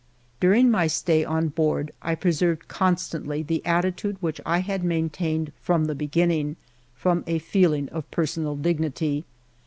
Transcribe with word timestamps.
During 0.39 0.71
my 0.71 0.87
stay 0.87 1.23
on 1.23 1.49
board, 1.49 1.91
I 2.01 2.15
preserved 2.15 2.67
constantly 2.67 3.43
the 3.43 3.63
attitude 3.63 4.17
which 4.19 4.41
I 4.47 4.57
had 4.61 4.83
maintained 4.83 5.51
from 5.61 5.85
the 5.85 5.93
beginning, 5.93 6.55
from 6.95 7.23
a 7.27 7.37
feeling 7.37 7.87
of 7.89 8.09
personal 8.09 8.55
dignity. 8.55 9.25